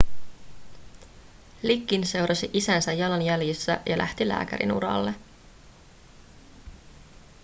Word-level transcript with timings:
liggins 1.61 2.11
seurasi 2.11 2.49
isänsä 2.53 2.93
jalanjäljissä 2.93 3.81
ja 3.85 3.97
lähti 3.97 4.27
lääkärinuralle 4.27 5.13